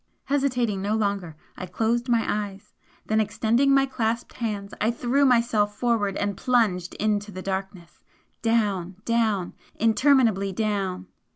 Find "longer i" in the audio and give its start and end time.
0.95-1.67